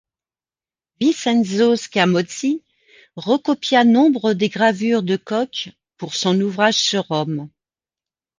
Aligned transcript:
Vincenzo 0.99 1.75
Scamozzi 1.75 2.63
recopia 3.15 3.83
nombre 3.83 4.33
des 4.33 4.49
gravures 4.49 5.03
de 5.03 5.15
Cock 5.15 5.69
pour 5.97 6.15
son 6.15 6.41
ouvrage 6.41 6.73
sur 6.79 7.03
Rome. 7.05 7.51